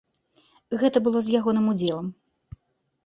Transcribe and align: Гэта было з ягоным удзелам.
Гэта 0.83 0.97
было 1.07 1.21
з 1.27 1.37
ягоным 1.41 1.65
удзелам. 1.75 2.07